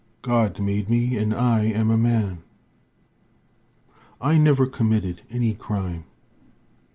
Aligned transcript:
God 0.23 0.59
made 0.59 0.89
me, 0.89 1.15
and 1.15 1.31
I 1.31 1.63
am 1.65 1.91
a 1.91 1.95
man. 1.95 2.41
I 4.19 4.39
never 4.39 4.65
committed 4.65 5.21
any 5.29 5.53
crime. 5.53 6.05